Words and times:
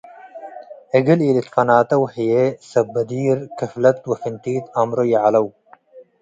እግል 0.97 1.19
ኢልትፋናተው 1.27 2.01
ሀዬ 2.13 2.33
ሰብ-በዲር 2.69 3.39
ክፍለት 3.59 3.99
ወፍንቲት 4.11 4.65
አምሮ 4.81 4.99
ይዐለው። 5.11 5.47